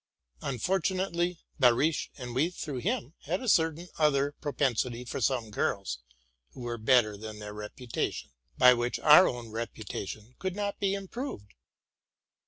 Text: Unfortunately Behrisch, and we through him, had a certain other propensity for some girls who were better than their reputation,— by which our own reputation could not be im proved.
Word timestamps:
Unfortunately 0.41 1.37
Behrisch, 1.59 2.09
and 2.17 2.33
we 2.33 2.49
through 2.49 2.79
him, 2.79 3.13
had 3.25 3.39
a 3.39 3.47
certain 3.47 3.87
other 3.99 4.31
propensity 4.41 5.05
for 5.05 5.21
some 5.21 5.51
girls 5.51 5.99
who 6.53 6.61
were 6.61 6.79
better 6.79 7.15
than 7.15 7.37
their 7.37 7.53
reputation,— 7.53 8.31
by 8.57 8.73
which 8.73 8.97
our 9.01 9.27
own 9.27 9.51
reputation 9.51 10.33
could 10.39 10.55
not 10.55 10.79
be 10.79 10.95
im 10.95 11.07
proved. 11.07 11.53